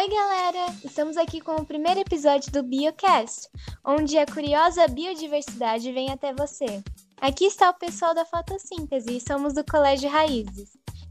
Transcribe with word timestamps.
Oi, 0.00 0.08
galera! 0.08 0.74
Estamos 0.82 1.18
aqui 1.18 1.42
com 1.42 1.56
o 1.56 1.66
primeiro 1.66 2.00
episódio 2.00 2.50
do 2.50 2.62
Biocast, 2.62 3.50
onde 3.84 4.16
a 4.16 4.24
curiosa 4.24 4.88
biodiversidade 4.88 5.92
vem 5.92 6.10
até 6.10 6.32
você. 6.32 6.82
Aqui 7.20 7.44
está 7.44 7.68
o 7.68 7.74
pessoal 7.74 8.14
da 8.14 8.24
fotossíntese 8.24 9.18
e 9.18 9.20
somos 9.20 9.52
do 9.52 9.62
Colégio 9.62 10.08
Raízes. 10.08 10.70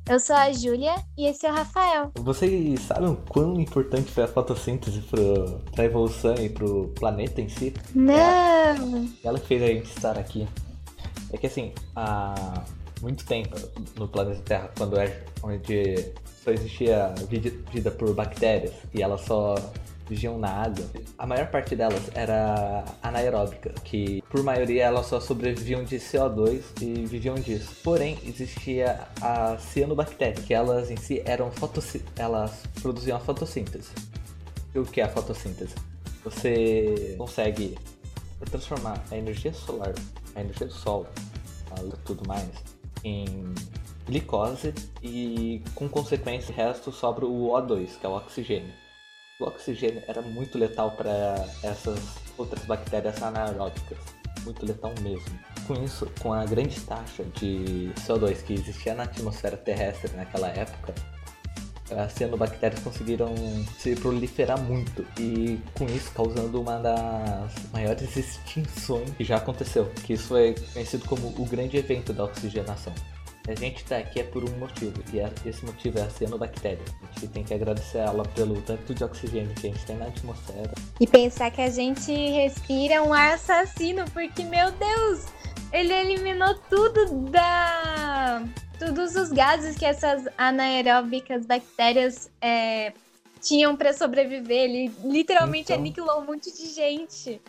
Eu 0.09 0.19
sou 0.19 0.35
a 0.35 0.51
Júlia 0.51 0.95
e 1.15 1.27
esse 1.27 1.45
é 1.45 1.51
o 1.51 1.53
Rafael. 1.53 2.11
Vocês 2.15 2.79
sabem 2.79 3.09
o 3.09 3.15
quão 3.15 3.61
importante 3.61 4.11
foi 4.11 4.23
a 4.23 4.27
fotossíntese 4.27 5.01
para 5.01 5.83
a 5.83 5.85
evolução 5.85 6.33
e 6.39 6.49
para 6.49 6.65
o 6.65 6.87
planeta 6.87 7.41
em 7.41 7.47
si? 7.47 7.75
Não! 7.93 9.07
Ela 9.23 9.39
que 9.39 9.45
fez 9.45 9.61
a 9.61 9.67
gente 9.67 9.85
estar 9.85 10.17
aqui. 10.17 10.47
É 11.31 11.37
que 11.37 11.45
assim, 11.45 11.73
há 11.95 12.63
muito 13.03 13.23
tempo 13.23 13.55
no 13.99 14.07
planeta 14.07 14.41
Terra, 14.41 14.71
quando 14.75 14.99
é 14.99 15.23
onde 15.43 16.11
só 16.43 16.51
existia 16.51 17.13
vida 17.71 17.91
por 17.91 18.13
bactérias 18.13 18.73
e 18.93 19.01
elas 19.01 19.21
só 19.21 19.55
viviam 20.09 20.39
na 20.39 20.49
água, 20.49 20.83
a 21.17 21.27
maior 21.27 21.47
parte 21.51 21.75
delas 21.75 22.01
era 22.15 22.83
anaeróbica, 23.01 23.69
que 23.83 24.23
por 24.23 24.41
maioria 24.41 24.85
elas 24.85 25.05
só 25.05 25.19
sobreviviam 25.19 25.83
de 25.83 25.97
CO2 25.97 26.63
e 26.81 27.05
viviam 27.05 27.35
disso. 27.35 27.75
Porém, 27.83 28.17
existia 28.25 29.07
a 29.21 29.57
cianobactéria, 29.59 30.41
que 30.41 30.53
elas 30.53 30.89
em 30.89 30.97
si 30.97 31.21
eram 31.25 31.51
fotossí 31.51 32.01
elas 32.17 32.63
produziam 32.81 33.17
a 33.17 33.19
fotossíntese. 33.19 33.91
E 34.73 34.79
o 34.79 34.83
que 34.83 34.99
é 34.99 35.03
a 35.03 35.09
fotossíntese? 35.09 35.75
Você 36.23 37.15
consegue 37.17 37.77
transformar 38.49 39.03
a 39.11 39.17
energia 39.17 39.53
solar, 39.53 39.93
a 40.35 40.41
energia 40.41 40.67
do 40.67 40.73
sol, 40.73 41.05
tudo 42.03 42.27
mais, 42.27 42.49
em 43.03 43.53
glicose 44.09 44.73
e, 45.01 45.61
com 45.75 45.87
consequência, 45.87 46.51
o 46.51 46.55
resto 46.57 46.91
sobra 46.91 47.25
o 47.25 47.49
O2, 47.49 47.99
que 47.99 48.05
é 48.05 48.09
o 48.09 48.15
oxigênio. 48.15 48.73
O 49.39 49.45
oxigênio 49.45 50.03
era 50.07 50.21
muito 50.21 50.57
letal 50.57 50.91
para 50.91 51.45
essas 51.63 51.99
outras 52.37 52.65
bactérias 52.65 53.21
anaeróbicas, 53.21 53.97
muito 54.43 54.65
letal 54.65 54.93
mesmo. 55.01 55.39
Com 55.65 55.75
isso, 55.83 56.11
com 56.19 56.33
a 56.33 56.43
grande 56.45 56.79
taxa 56.81 57.23
de 57.23 57.91
CO2 57.95 58.43
que 58.43 58.53
existia 58.53 58.93
na 58.95 59.03
atmosfera 59.03 59.55
terrestre 59.55 60.11
naquela 60.15 60.47
época, 60.47 60.93
as 61.91 62.13
cianobactérias 62.13 62.81
conseguiram 62.81 63.33
se 63.77 63.95
proliferar 63.95 64.59
muito 64.61 65.05
e 65.17 65.59
com 65.73 65.85
isso 65.85 66.11
causando 66.11 66.61
uma 66.61 66.77
das 66.77 67.53
maiores 67.71 68.15
extinções 68.15 69.09
que 69.11 69.23
já 69.23 69.37
aconteceu, 69.37 69.89
que 70.03 70.13
isso 70.13 70.35
é 70.37 70.53
conhecido 70.73 71.05
como 71.07 71.27
o 71.37 71.45
grande 71.45 71.77
evento 71.77 72.13
da 72.13 72.25
oxigenação. 72.25 72.93
A 73.47 73.55
gente 73.55 73.83
tá 73.85 73.97
aqui 73.97 74.19
é 74.19 74.23
por 74.23 74.43
um 74.43 74.57
motivo, 74.57 75.01
e 75.11 75.19
é, 75.19 75.31
esse 75.45 75.65
motivo 75.65 75.97
é 75.97 76.03
a 76.03 76.09
cianobactéria. 76.09 76.83
A 77.01 77.19
gente 77.19 77.31
tem 77.31 77.43
que 77.43 77.53
agradecer 77.53 77.99
ela 77.99 78.23
pelo 78.23 78.61
tanto 78.61 78.93
de 78.93 79.03
oxigênio 79.03 79.53
que 79.55 79.67
a 79.67 79.71
gente 79.71 79.85
tem 79.85 79.97
na 79.97 80.05
atmosfera. 80.05 80.71
E 80.99 81.07
pensar 81.07 81.49
que 81.49 81.61
a 81.61 81.69
gente 81.69 82.11
respira 82.11 83.01
um 83.01 83.13
ar 83.13 83.33
assassino, 83.33 84.05
porque, 84.11 84.43
meu 84.43 84.71
Deus, 84.71 85.25
ele 85.71 85.93
eliminou 85.93 86.55
tudo 86.69 87.29
da. 87.31 88.43
Todos 88.77 89.15
os 89.15 89.29
gases 89.29 89.77
que 89.77 89.85
essas 89.85 90.27
anaeróbicas 90.37 91.45
bactérias 91.45 92.31
é, 92.41 92.93
tinham 93.41 93.75
para 93.75 93.93
sobreviver. 93.93 94.69
Ele 94.69 94.91
literalmente 95.03 95.71
então... 95.71 95.77
aniquilou 95.77 96.21
um 96.21 96.25
monte 96.25 96.51
de 96.55 96.67
gente. 96.67 97.41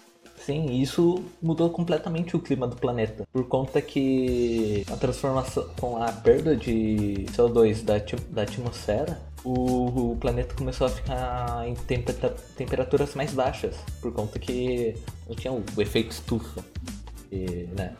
Sim, 0.44 0.80
isso 0.80 1.22
mudou 1.40 1.68
completamente 1.68 2.34
o 2.34 2.40
clima 2.40 2.66
do 2.66 2.74
planeta. 2.74 3.28
Por 3.30 3.46
conta 3.46 3.80
que 3.82 4.84
a 4.90 4.96
transformação, 4.96 5.68
com 5.78 6.02
a 6.02 6.10
perda 6.10 6.56
de 6.56 7.26
CO2 7.32 7.84
da, 7.84 7.98
da 8.30 8.42
atmosfera, 8.42 9.20
o, 9.44 10.12
o, 10.12 10.16
planeta 10.16 10.54
começou 10.54 10.86
a 10.86 10.90
ficar 10.90 11.68
em 11.68 11.74
temperaturas 12.56 13.14
mais 13.14 13.34
baixas. 13.34 13.76
Por 14.00 14.12
conta 14.12 14.38
que 14.38 14.94
não 15.28 15.36
tinha 15.36 15.52
o, 15.52 15.62
o 15.76 15.82
efeito 15.82 16.12
estufa. 16.12 16.64
Que, 17.28 17.68
né, 17.76 17.94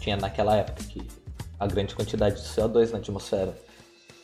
tinha 0.00 0.16
naquela 0.16 0.56
época 0.56 0.82
que 0.84 1.06
a 1.60 1.66
grande 1.66 1.94
quantidade 1.94 2.36
de 2.36 2.48
CO2 2.48 2.90
na 2.90 2.98
atmosfera. 2.98 3.54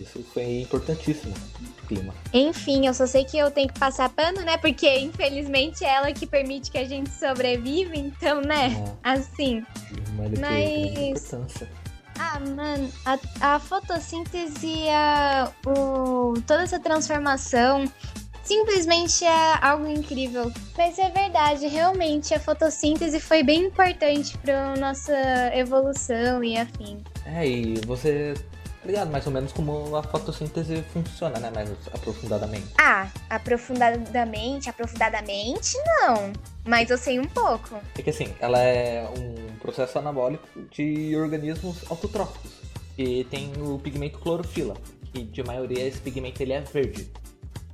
Isso 0.01 0.23
foi 0.33 0.61
importantíssimo 0.61 1.35
pro 1.77 1.87
clima. 1.89 2.15
Enfim, 2.33 2.87
eu 2.87 2.95
só 2.95 3.07
sei 3.07 3.25
que 3.25 3.37
eu 3.37 3.51
tenho 3.51 3.69
que 3.69 3.79
passar 3.79 4.09
pano, 4.11 4.43
né? 4.43 4.57
Porque 4.57 4.99
infelizmente 4.99 5.85
é 5.85 5.89
ela 5.89 6.13
que 6.13 6.27
permite 6.27 6.71
que 6.71 6.79
a 6.79 6.85
gente 6.85 7.11
sobreviva, 7.11 7.97
então, 7.97 8.41
né? 8.41 8.77
É. 9.03 9.11
Assim. 9.11 9.65
Mas. 10.41 11.35
Ah, 12.21 12.41
mano, 12.41 12.91
a, 13.05 13.55
a 13.55 13.59
fotossíntese, 13.61 14.89
a, 14.89 15.53
o, 15.65 16.35
toda 16.47 16.63
essa 16.63 16.81
transformação 16.81 17.85
simplesmente 18.43 19.25
é 19.25 19.59
algo 19.61 19.87
incrível. 19.87 20.51
Mas 20.77 20.99
é 20.99 21.11
verdade, 21.11 21.67
realmente 21.67 22.35
a 22.35 22.41
fotossíntese 22.41 23.21
foi 23.21 23.43
bem 23.43 23.67
importante 23.67 24.37
para 24.39 24.75
nossa 24.77 25.15
evolução 25.55 26.43
e 26.43 26.57
afim. 26.57 27.05
É, 27.27 27.47
e 27.47 27.75
você 27.87 28.35
ligado 28.89 29.11
mais 29.11 29.27
ou 29.27 29.33
menos 29.33 29.53
como 29.53 29.95
a 29.95 30.03
fotossíntese 30.03 30.83
funciona, 30.93 31.39
né? 31.39 31.51
Mais 31.51 31.71
aprofundadamente. 31.93 32.67
Ah, 32.79 33.09
aprofundadamente, 33.29 34.69
aprofundadamente, 34.69 35.77
não. 35.87 36.33
Mas 36.65 36.91
eu 36.91 36.99
sei 36.99 37.21
um 37.21 37.27
pouco. 37.27 37.81
É 37.97 38.03
que 38.03 38.11
assim, 38.11 38.35
ela 38.41 38.59
é 38.59 39.09
um 39.17 39.57
processo 39.59 39.99
anabólico 39.99 40.49
de 40.71 41.15
organismos 41.17 41.85
autotróficos. 41.91 42.51
E 42.97 43.25
tem 43.25 43.53
o 43.61 43.79
pigmento 43.79 44.19
clorofila, 44.19 44.75
que 45.13 45.23
de 45.23 45.43
maioria 45.45 45.87
esse 45.87 45.99
pigmento 46.01 46.43
ele 46.43 46.55
é 46.55 46.61
verde. 46.61 47.11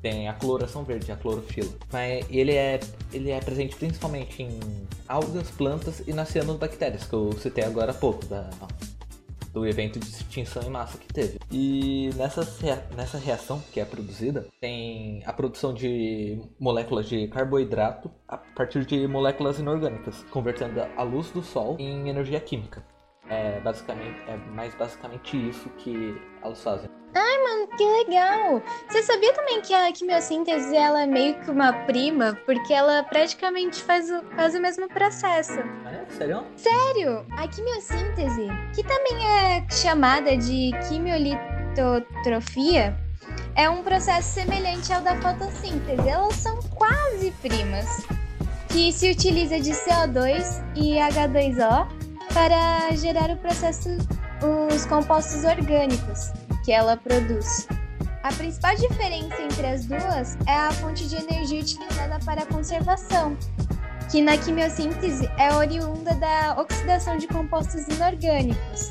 Tem 0.03 0.29
a 0.29 0.35
coloração 0.35 0.85
verde, 0.85 1.11
a 1.13 1.17
clorofila. 1.17 1.71
Mas 1.91 2.27
ele 2.29 2.55
é, 2.55 2.79
ele 3.11 3.31
é 3.31 3.41
presente 3.41 3.75
principalmente 3.77 4.43
em 4.43 4.59
algas, 5.09 5.49
plantas 5.51 6.03
e 6.07 6.13
nas 6.13 6.29
cianobactérias, 6.29 7.05
que 7.05 7.15
eu 7.15 7.33
citei 7.39 7.65
agora 7.65 7.93
há 7.93 7.95
pouco, 7.95 8.27
da 8.27 8.51
do 9.55 9.65
evento 9.65 10.01
de 10.01 10.07
extinção 10.07 10.63
em 10.65 10.71
massa 10.71 10.99
que 10.99 11.07
teve. 11.07 11.39
E 11.51 12.11
nessa, 12.17 12.43
nessa 12.97 13.17
reação 13.17 13.63
que 13.73 13.79
é 13.79 13.85
produzida, 13.85 14.47
tem 14.61 15.23
a 15.25 15.33
produção 15.33 15.73
de 15.73 16.41
moléculas 16.59 17.09
de 17.09 17.29
carboidrato 17.29 18.11
a 18.27 18.37
partir 18.37 18.85
de 18.85 19.07
moléculas 19.07 19.61
inorgânicas, 19.61 20.25
convertendo 20.31 20.81
a 20.97 21.03
luz 21.05 21.31
do 21.31 21.43
sol 21.43 21.77
em 21.79 22.09
energia 22.09 22.41
química. 22.41 22.85
É 23.29 23.61
basicamente 23.61 24.21
é 24.29 24.37
mais 24.55 24.75
basicamente 24.75 25.49
isso 25.49 25.69
que 25.79 26.21
elas 26.43 26.63
fazem. 26.63 26.91
Ai, 27.17 27.39
mano, 27.45 27.69
que 27.77 27.85
legal! 27.85 28.61
Você 28.89 29.01
sabia 29.05 29.33
também 29.33 29.61
que 29.61 29.73
a 29.73 29.93
quimiossíntese 29.93 30.77
ela 30.77 31.03
é 31.03 31.07
meio 31.07 31.39
que 31.41 31.49
uma 31.51 31.73
prima, 31.87 32.37
porque 32.45 32.75
ela 32.75 33.05
praticamente 33.05 33.85
faz 33.85 34.11
o, 34.11 34.21
faz 34.35 34.57
o 34.57 34.61
mesmo 34.61 34.89
processo. 34.89 35.61
É? 35.61 36.05
Sério? 36.09 36.45
Sério! 36.57 37.25
A 37.39 37.47
quimiossíntese, 37.47 38.49
que 38.75 38.83
também 38.83 39.25
é 39.25 39.65
chamada 39.71 40.37
de 40.37 40.73
quimiolitotrofia, 40.89 42.99
é 43.55 43.71
um 43.71 43.85
processo 43.85 44.35
semelhante 44.35 44.93
ao 44.93 45.01
da 45.01 45.15
fotossíntese. 45.23 46.09
Elas 46.09 46.35
são 46.35 46.61
quase 46.63 47.31
primas, 47.41 48.05
que 48.69 48.93
se 48.93 49.09
utiliza 49.09 49.61
de 49.61 49.71
CO2 49.71 50.65
e 50.75 50.97
H2O 50.97 52.04
para 52.35 52.95
gerar 52.97 53.31
o 53.31 53.37
processo, 53.37 53.89
os 54.43 54.85
compostos 54.87 55.45
orgânicos 55.45 56.33
que 56.65 56.73
ela 56.73 56.97
produz. 56.97 57.69
A 58.25 58.33
principal 58.33 58.75
diferença 58.75 59.41
entre 59.41 59.67
as 59.67 59.85
duas 59.85 60.37
é 60.47 60.53
a 60.53 60.73
fonte 60.73 61.09
de 61.09 61.15
energia 61.15 61.61
utilizada 61.61 62.19
para 62.25 62.43
a 62.43 62.47
conservação, 62.47 63.37
que 64.11 64.21
na 64.21 64.37
quimiossíntese 64.37 65.31
é 65.39 65.55
oriunda 65.55 66.13
da 66.15 66.57
oxidação 66.59 67.17
de 67.17 67.29
compostos 67.29 67.87
inorgânicos. 67.87 68.89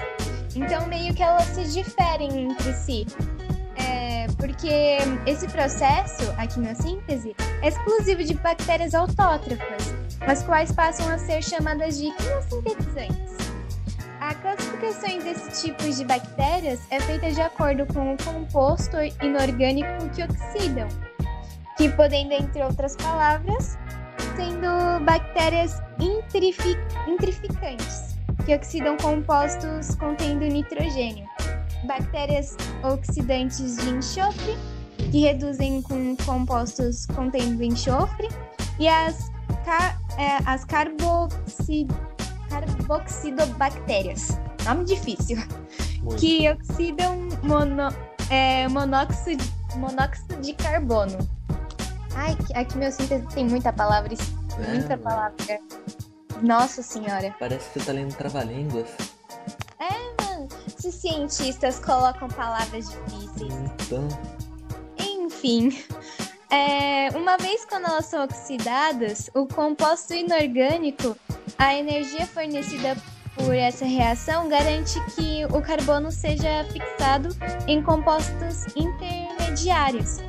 Então, 0.56 0.88
meio 0.88 1.14
que 1.14 1.22
elas 1.22 1.48
se 1.48 1.66
diferem 1.66 2.46
entre 2.46 2.74
si. 2.74 3.06
É, 3.76 4.28
porque 4.38 5.00
esse 5.26 5.48
processo, 5.48 6.32
a 6.38 6.48
quimiossíntese, 6.48 7.36
é 7.62 7.68
exclusivo 7.68 8.24
de 8.24 8.36
bactérias 8.36 8.94
autótrofas, 8.94 9.93
as 10.28 10.44
quais 10.44 10.72
passam 10.72 11.10
a 11.10 11.18
ser 11.18 11.44
chamadas 11.44 11.98
de 11.98 12.12
quimiosintetizantes. 12.12 13.34
A 14.20 14.34
classificação 14.36 15.20
desses 15.20 15.62
tipos 15.62 15.98
de 15.98 16.06
bactérias 16.06 16.80
é 16.90 17.00
feita 17.02 17.32
de 17.32 17.42
acordo 17.42 17.86
com 17.88 18.14
o 18.14 18.18
composto 18.24 18.96
inorgânico 19.22 20.10
que 20.16 20.24
oxidam, 20.24 20.88
que 21.78 21.90
podendo, 21.90 22.32
entre 22.32 22.64
outras 22.64 22.96
palavras, 22.96 23.78
sendo 24.38 25.04
bactérias 25.04 25.82
intrificantes, 26.00 28.16
que 28.46 28.56
oxidam 28.56 28.96
compostos 28.98 29.94
contendo 29.96 30.46
nitrogênio, 30.46 31.28
bactérias 31.86 32.56
oxidantes 32.82 33.78
de 33.78 33.90
enxofre, 33.90 34.58
que 35.12 35.20
reduzem 35.20 35.82
com 35.82 36.16
compostos 36.16 37.06
contendo 37.08 37.62
enxofre, 37.62 38.30
e 38.80 38.88
as, 38.88 39.30
é, 40.18 40.38
as 40.46 40.66
carboxidantes 40.66 42.14
carboxidobactérias. 42.54 44.38
Nome 44.64 44.86
difícil. 44.86 45.38
Muito. 46.02 46.20
Que 46.20 46.50
oxidam 46.50 47.30
mono, 47.42 47.90
é, 48.30 48.68
monóxido, 48.68 49.44
monóxido 49.76 50.36
de 50.42 50.54
carbono. 50.54 51.18
Ai, 52.16 52.38
aqui 52.54 52.78
meu 52.78 52.92
síntese 52.92 53.26
tem 53.34 53.48
muita 53.48 53.74
palavra, 53.74 54.14
muita 54.70 54.94
É, 54.94 54.98
palavra. 54.98 55.60
Nossa 56.42 56.84
senhora. 56.84 57.34
Parece 57.40 57.70
que 57.72 57.80
você 57.80 57.86
tá 57.86 57.92
lendo 57.92 58.14
trava-línguas. 58.16 58.90
Se 60.78 60.92
cientistas 60.92 61.80
colocam 61.80 62.28
palavras 62.28 62.90
difíceis. 62.90 63.54
Então, 63.54 64.08
Enfim. 65.00 65.70
É, 66.54 67.10
uma 67.18 67.36
vez 67.36 67.66
quando 67.66 67.88
elas 67.88 68.06
são 68.06 68.24
oxidadas, 68.24 69.28
o 69.34 69.48
composto 69.48 70.14
inorgânico, 70.14 71.18
a 71.58 71.74
energia 71.74 72.28
fornecida 72.28 72.96
por 73.36 73.56
essa 73.56 73.86
reação 73.86 74.48
garante 74.48 75.00
que 75.16 75.46
o 75.46 75.60
carbono 75.64 76.12
seja 76.12 76.64
fixado 76.72 77.30
em 77.68 77.82
compostos 77.82 78.68
intermediários. 78.76 80.20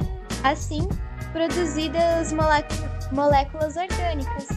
Assim, 0.43 0.89
produzidas 1.35 2.33
moléculas 3.13 3.77
orgânicas. 3.77 4.49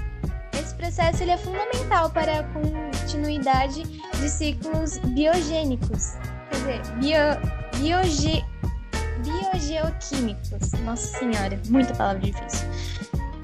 Esse 0.57 0.73
processo 0.75 1.21
ele 1.21 1.31
é 1.31 1.37
fundamental 1.37 2.09
para 2.11 2.39
a 2.39 2.43
continuidade 2.43 3.83
de 3.83 4.29
ciclos 4.29 4.99
biogênicos. 4.99 6.13
Quer 6.49 6.55
dizer, 6.55 6.81
bio, 6.95 7.79
bioge, 7.81 8.45
biogeoquímicos. 9.57 10.71
Nossa 10.83 11.17
senhora, 11.17 11.59
muita 11.69 11.93
palavra 11.95 12.21
difícil. 12.21 12.67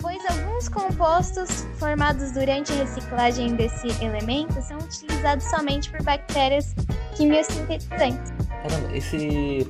Pois 0.01 0.23
alguns 0.25 0.67
compostos 0.69 1.65
formados 1.79 2.31
durante 2.31 2.71
a 2.73 2.75
reciclagem 2.75 3.55
desse 3.55 3.87
elemento 4.03 4.61
são 4.61 4.77
utilizados 4.77 5.45
somente 5.45 5.89
por 5.89 6.03
bactérias 6.03 6.73
quimiosintetizantes. 7.15 8.31
caramba, 8.61 8.95
esse. 8.95 9.67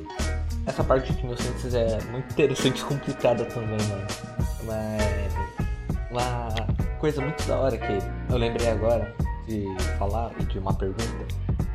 Essa 0.65 0.81
parte 0.81 1.11
de 1.11 1.19
quimiossíntese 1.19 1.77
é 1.77 2.01
muito 2.09 2.31
interessante 2.31 2.81
e 2.81 2.85
complicada 2.85 3.45
também, 3.45 3.77
mano. 3.87 4.07
Mas. 4.63 5.33
Uma 6.09 6.53
coisa 6.99 7.19
muito 7.21 7.43
da 7.47 7.57
hora 7.57 7.75
que 7.75 7.99
eu 8.31 8.37
lembrei 8.37 8.69
agora 8.69 9.15
de 9.47 9.65
falar 9.97 10.31
e 10.39 10.43
de 10.43 10.59
uma 10.59 10.71
pergunta 10.71 11.03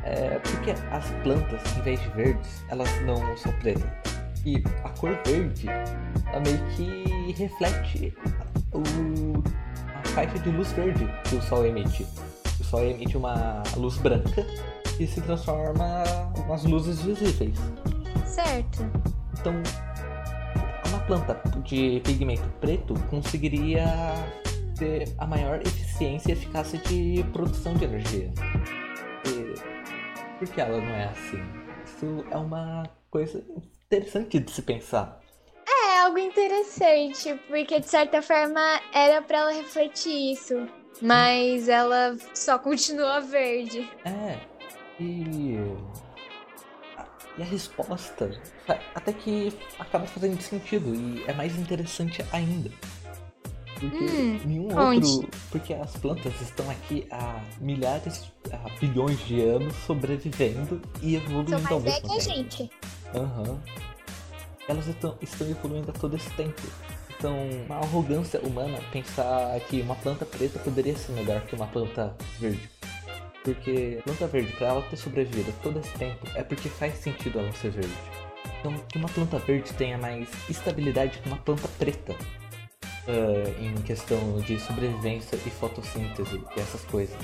é 0.05 0.39
por 0.39 0.61
que 0.61 0.71
as 0.71 1.05
plantas, 1.23 1.61
em 1.77 1.81
vez 1.81 2.01
de 2.01 2.09
verdes, 2.11 2.63
elas 2.69 2.89
não 3.01 3.37
são 3.37 3.51
pretas? 3.59 4.08
E 4.45 4.63
a 4.83 4.89
cor 4.89 5.17
verde, 5.25 5.67
ela 6.27 6.39
meio 6.39 6.59
que 6.75 7.33
reflete 7.33 8.13
o, 8.71 9.43
a 9.93 10.07
faixa 10.09 10.39
de 10.39 10.49
luz 10.49 10.71
verde 10.71 11.07
que 11.27 11.35
o 11.35 11.41
Sol 11.41 11.65
emite. 11.65 12.05
O 12.59 12.63
Sol 12.63 12.83
emite 12.83 13.17
uma 13.17 13.63
luz 13.75 13.97
branca 13.97 14.45
e 14.99 15.07
se 15.07 15.21
transforma 15.21 16.03
em 16.37 16.41
umas 16.41 16.63
luzes 16.63 17.01
visíveis. 17.01 17.57
Certo. 18.25 18.83
Então, 19.39 19.53
uma 20.87 20.99
planta 20.99 21.41
de 21.63 22.01
pigmento 22.03 22.47
preto 22.59 22.93
conseguiria 23.09 23.85
ter 24.77 25.13
a 25.17 25.27
maior 25.27 25.61
eficiência 25.61 26.29
e 26.29 26.33
eficácia 26.33 26.79
de 26.79 27.23
produção 27.33 27.73
de 27.73 27.85
energia. 27.85 28.31
E 29.25 30.39
por 30.39 30.47
que 30.47 30.61
ela 30.61 30.79
não 30.79 30.95
é 30.95 31.05
assim? 31.05 31.41
Isso 31.85 32.25
é 32.31 32.37
uma 32.37 32.83
coisa 33.11 33.43
interessante 33.99 34.39
de 34.39 34.51
se 34.51 34.61
pensar. 34.61 35.19
É 35.67 35.99
algo 36.01 36.19
interessante, 36.19 37.33
porque 37.47 37.79
de 37.79 37.89
certa 37.89 38.21
forma 38.21 38.79
era 38.93 39.21
pra 39.21 39.39
ela 39.39 39.51
refletir 39.51 40.33
isso. 40.33 40.67
Mas 41.01 41.67
ela 41.69 42.15
só 42.33 42.59
continua 42.59 43.19
verde. 43.21 43.89
É, 44.05 44.37
e. 44.99 45.55
E 47.37 47.41
a 47.41 47.45
resposta 47.45 48.29
fa- 48.67 48.79
até 48.93 49.13
que 49.13 49.53
acaba 49.79 50.05
fazendo 50.05 50.41
sentido 50.41 50.93
e 50.93 51.23
é 51.25 51.33
mais 51.33 51.57
interessante 51.57 52.23
ainda. 52.33 52.69
Porque 53.79 54.03
Hum, 54.03 54.39
nenhum 54.43 54.67
conte. 54.67 55.05
outro. 55.07 55.29
Porque 55.49 55.73
as 55.73 55.95
plantas 55.95 56.33
estão 56.41 56.69
aqui 56.69 57.07
há 57.11 57.41
milhares, 57.61 58.29
há 58.51 58.69
bilhões 58.77 59.17
de 59.25 59.39
anos 59.41 59.73
sobrevivendo 59.87 60.81
e 61.01 61.13
São 61.15 61.21
evoluindo 61.21 61.55
ao 61.55 61.79
mais 61.79 61.83
velhas 61.83 62.01
mesmo 62.03 62.09
que 62.09 62.13
a 62.13 62.33
tempo. 62.33 62.35
gente. 62.51 62.71
Aham. 63.15 63.59
Elas 64.67 64.87
estão, 64.87 65.17
estão 65.21 65.49
evoluindo 65.49 65.89
a 65.91 65.93
todo 65.93 66.15
esse 66.15 66.29
tempo. 66.31 66.61
Então, 67.17 67.35
uma 67.65 67.77
arrogância 67.77 68.39
humana 68.41 68.79
pensar 68.91 69.59
que 69.61 69.81
uma 69.81 69.95
planta 69.95 70.25
preta 70.25 70.59
poderia 70.59 70.95
ser 70.95 71.11
melhor 71.13 71.41
que 71.41 71.55
uma 71.55 71.67
planta 71.67 72.15
verde. 72.39 72.69
Porque 73.43 73.99
planta 74.05 74.27
verde, 74.27 74.53
para 74.53 74.67
ela 74.67 74.81
ter 74.83 74.97
sobrevivido 74.97 75.53
todo 75.63 75.79
esse 75.79 75.91
tempo, 75.97 76.25
é 76.35 76.43
porque 76.43 76.69
faz 76.69 76.95
sentido 76.95 77.39
ela 77.39 77.51
ser 77.53 77.71
verde. 77.71 77.93
Então, 78.59 78.73
que 78.87 78.97
uma 78.97 79.09
planta 79.09 79.37
verde 79.39 79.73
tenha 79.73 79.97
mais 79.97 80.29
estabilidade 80.49 81.19
que 81.19 81.27
uma 81.27 81.37
planta 81.37 81.67
preta. 81.79 82.15
ah, 83.07 83.61
em 83.61 83.75
questão 83.81 84.37
de 84.41 84.59
sobrevivência 84.59 85.35
e 85.35 85.49
fotossíntese 85.49 86.41
e 86.55 86.59
essas 86.59 86.81
coisas. 86.85 87.17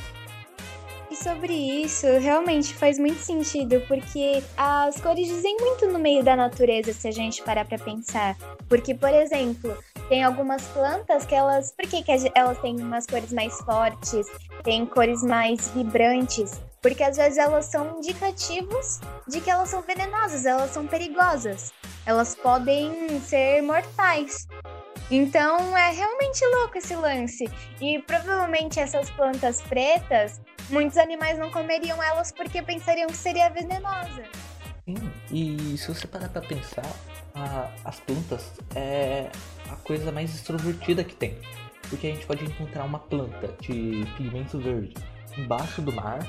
Sobre 1.25 1.53
isso, 1.53 2.05
realmente 2.19 2.71
faz 2.75 2.99
muito 2.99 3.19
sentido, 3.19 3.81
porque 3.87 4.43
as 4.55 5.01
cores 5.01 5.27
dizem 5.27 5.57
muito 5.57 5.87
no 5.87 5.97
meio 5.97 6.23
da 6.23 6.35
natureza, 6.35 6.93
se 6.93 7.07
a 7.07 7.11
gente 7.11 7.41
parar 7.41 7.65
pra 7.65 7.79
pensar. 7.79 8.37
Porque, 8.69 8.93
por 8.93 9.09
exemplo, 9.09 9.75
tem 10.07 10.23
algumas 10.23 10.61
plantas 10.67 11.25
que 11.25 11.33
elas. 11.33 11.71
Por 11.71 11.89
que, 11.89 12.03
que 12.03 12.11
elas 12.35 12.59
têm 12.59 12.79
umas 12.79 13.07
cores 13.07 13.33
mais 13.33 13.59
fortes, 13.61 14.27
têm 14.63 14.85
cores 14.85 15.23
mais 15.23 15.67
vibrantes? 15.69 16.61
Porque 16.79 17.01
às 17.01 17.17
vezes 17.17 17.39
elas 17.39 17.65
são 17.65 17.97
indicativos 17.97 18.99
de 19.27 19.41
que 19.41 19.49
elas 19.49 19.69
são 19.69 19.81
venenosas, 19.81 20.45
elas 20.45 20.69
são 20.69 20.85
perigosas. 20.85 21.73
Elas 22.05 22.35
podem 22.35 23.19
ser 23.21 23.63
mortais. 23.63 24.47
Então 25.09 25.75
é 25.75 25.89
realmente 25.89 26.45
louco 26.45 26.77
esse 26.77 26.95
lance. 26.95 27.49
E 27.81 27.97
provavelmente 28.03 28.79
essas 28.79 29.09
plantas 29.09 29.59
pretas 29.63 30.39
muitos 30.69 30.97
animais 30.97 31.37
não 31.37 31.49
comeriam 31.51 32.01
elas 32.01 32.31
porque 32.31 32.61
pensariam 32.61 33.07
que 33.07 33.17
seria 33.17 33.49
venenosa. 33.49 34.23
Sim, 34.85 35.11
e 35.31 35.77
se 35.77 35.87
você 35.87 36.05
parar 36.07 36.29
pra 36.29 36.41
pensar, 36.41 36.85
a- 37.33 37.69
as 37.83 37.99
plantas 37.99 38.51
é 38.75 39.29
a 39.71 39.75
coisa 39.77 40.11
mais 40.11 40.33
extrovertida 40.33 41.03
que 41.03 41.15
tem. 41.15 41.37
Porque 41.89 42.07
a 42.07 42.11
gente 42.13 42.25
pode 42.25 42.43
encontrar 42.43 42.83
uma 42.83 42.99
planta 42.99 43.47
de 43.61 44.05
pigmento 44.17 44.59
verde 44.59 44.93
embaixo 45.37 45.81
do 45.81 45.91
mar 45.91 46.19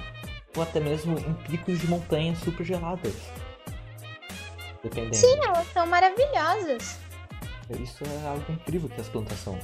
ou 0.57 0.63
até 0.63 0.81
mesmo 0.81 1.19
em 1.19 1.35
picos 1.49 1.79
de 1.79 1.87
montanhas 1.87 2.39
super 2.39 2.65
geladas. 2.65 3.15
Dependendo. 4.83 5.17
Sim, 5.17 5.39
elas 5.45 5.67
são 5.73 5.87
maravilhosas. 5.87 6.99
Isso 7.81 8.05
é 8.05 8.29
algo 8.29 8.45
incrível 8.53 8.89
que 8.89 9.01
as 9.01 9.09
plantas 9.09 9.39
são. 9.39 9.59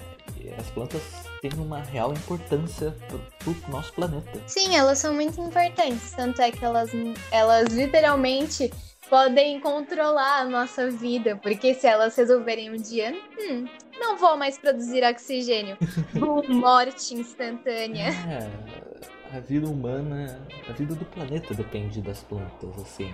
As 0.58 0.70
plantas 0.70 1.02
têm 1.40 1.52
uma 1.54 1.80
real 1.80 2.12
importância 2.12 2.94
pro, 3.08 3.18
pro 3.38 3.70
nosso 3.70 3.92
planeta. 3.92 4.40
Sim, 4.46 4.76
elas 4.76 4.98
são 4.98 5.14
muito 5.14 5.40
importantes. 5.40 6.12
Tanto 6.12 6.40
é 6.40 6.50
que 6.50 6.64
elas, 6.64 6.90
elas 7.30 7.68
literalmente 7.68 8.70
podem 9.08 9.60
controlar 9.60 10.40
a 10.40 10.44
nossa 10.44 10.90
vida. 10.90 11.36
Porque 11.36 11.74
se 11.74 11.86
elas 11.86 12.16
resolverem 12.16 12.70
um 12.70 12.76
dia, 12.76 13.14
hum, 13.38 13.66
não 13.98 14.16
vou 14.16 14.36
mais 14.36 14.58
produzir 14.58 15.04
oxigênio. 15.04 15.76
Boom, 16.14 16.42
morte 16.48 17.14
instantânea. 17.14 18.08
É, 18.08 19.36
a 19.36 19.40
vida 19.40 19.68
humana, 19.68 20.46
a 20.68 20.72
vida 20.72 20.94
do 20.94 21.04
planeta 21.04 21.54
depende 21.54 22.00
das 22.00 22.22
plantas, 22.22 22.70
assim. 22.80 23.12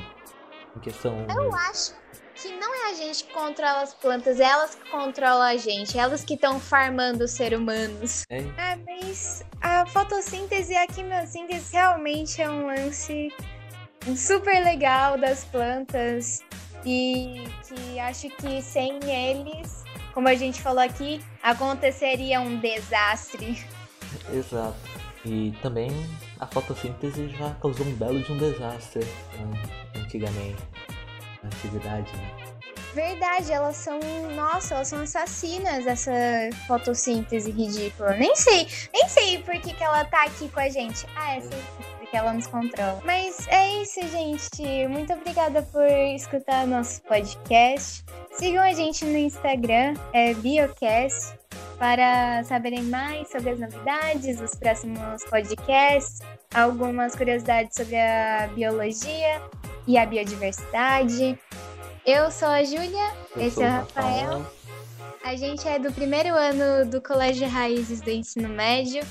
Em 0.76 0.80
questão. 0.80 1.26
Eu 1.28 1.54
acho 1.54 1.94
que 2.40 2.48
não 2.56 2.74
é 2.74 2.90
a 2.90 2.94
gente 2.94 3.24
que 3.24 3.32
controla 3.32 3.82
as 3.82 3.92
plantas, 3.94 4.38
é 4.38 4.44
elas 4.44 4.74
que 4.74 4.90
controlam 4.90 5.42
a 5.42 5.56
gente, 5.56 5.98
elas 5.98 6.24
que 6.24 6.34
estão 6.34 6.60
farmando 6.60 7.24
os 7.24 7.32
seres 7.32 7.58
humanos. 7.58 8.24
É, 8.30 8.44
Ah, 8.56 8.78
mas 8.86 9.44
a 9.60 9.84
fotossíntese 9.86 10.72
e 10.72 10.76
a 10.76 10.86
quimiossíntese 10.86 11.72
realmente 11.72 12.40
é 12.40 12.48
um 12.48 12.66
lance 12.66 13.32
super 14.16 14.62
legal 14.62 15.18
das 15.18 15.44
plantas 15.44 16.42
e 16.84 17.44
que 17.66 17.98
acho 17.98 18.30
que 18.30 18.62
sem 18.62 18.98
eles, 19.04 19.82
como 20.14 20.28
a 20.28 20.34
gente 20.34 20.62
falou 20.62 20.82
aqui, 20.82 21.20
aconteceria 21.42 22.40
um 22.40 22.58
desastre. 22.58 23.66
exato. 24.32 24.76
E 25.24 25.52
também 25.60 25.90
a 26.38 26.46
fotossíntese 26.46 27.28
já 27.30 27.50
causou 27.60 27.84
um 27.84 27.94
belo 27.94 28.22
de 28.22 28.32
um 28.32 28.38
desastre 28.38 29.04
né, 29.04 29.62
antigamente. 29.96 30.62
Na 31.42 31.48
antiguidade, 31.48 32.12
né? 32.16 32.30
Verdade, 32.94 33.52
elas 33.52 33.76
são. 33.76 34.00
Nossa, 34.34 34.74
elas 34.74 34.88
são 34.88 35.02
assassinas, 35.02 35.86
essa 35.86 36.10
fotossíntese 36.66 37.50
ridícula. 37.50 38.14
Nem 38.14 38.34
sei, 38.34 38.66
nem 38.92 39.08
sei 39.08 39.38
por 39.42 39.54
que, 39.60 39.72
que 39.72 39.84
ela 39.84 40.04
tá 40.04 40.24
aqui 40.24 40.48
com 40.48 40.60
a 40.60 40.68
gente. 40.68 41.06
Ah, 41.14 41.36
é 41.36 41.40
sei, 41.40 41.62
porque 41.98 42.16
ela 42.16 42.32
nos 42.32 42.46
controla. 42.46 43.00
Mas 43.04 43.46
é 43.48 43.82
isso, 43.82 44.00
gente. 44.08 44.62
Muito 44.88 45.12
obrigada 45.12 45.62
por 45.62 45.86
escutar 45.86 46.66
nosso 46.66 47.02
podcast. 47.02 48.04
Sigam 48.32 48.62
a 48.62 48.72
gente 48.72 49.04
no 49.04 49.18
Instagram, 49.18 49.94
é 50.12 50.32
Biocast, 50.34 51.38
para 51.78 52.42
saberem 52.44 52.82
mais 52.82 53.30
sobre 53.30 53.50
as 53.50 53.60
novidades, 53.60 54.40
os 54.40 54.54
próximos 54.54 55.24
podcasts, 55.24 56.20
algumas 56.52 57.14
curiosidades 57.14 57.76
sobre 57.76 57.96
a 57.96 58.48
biologia 58.54 59.40
e 59.86 59.96
a 59.96 60.04
biodiversidade. 60.04 61.38
Eu 62.04 62.30
sou 62.30 62.48
a 62.48 62.64
Júlia, 62.64 63.12
esse 63.36 63.56
sou 63.56 63.64
é 63.64 63.68
o 63.68 63.70
o 63.70 63.72
Rafael. 63.74 64.46
A 65.24 65.36
gente 65.36 65.68
é 65.68 65.78
do 65.78 65.92
primeiro 65.92 66.34
ano 66.34 66.90
do 66.90 67.00
Colégio 67.00 67.48
Raízes 67.48 68.00
do 68.00 68.10
Ensino 68.10 68.48
Médio 68.48 69.02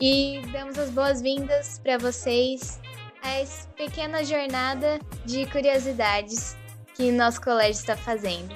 e 0.00 0.40
damos 0.52 0.78
as 0.78 0.90
boas-vindas 0.90 1.78
para 1.78 1.98
vocês 1.98 2.80
a 3.22 3.38
essa 3.38 3.68
pequena 3.76 4.24
jornada 4.24 4.98
de 5.24 5.46
curiosidades 5.46 6.56
que 6.94 7.12
nosso 7.12 7.40
colégio 7.40 7.80
está 7.80 7.96
fazendo. 7.96 8.54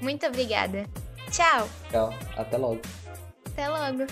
Muito 0.00 0.26
obrigada. 0.26 0.84
Tchau. 1.30 1.68
Tchau. 1.90 2.12
Até 2.36 2.56
logo. 2.56 2.80
Até 3.60 3.68
logo. 3.68 4.06